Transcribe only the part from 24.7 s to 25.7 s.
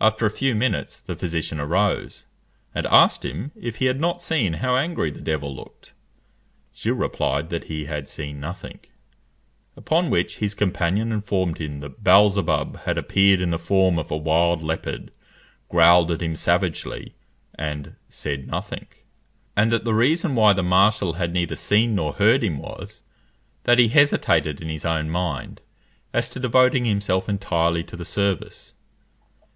own mind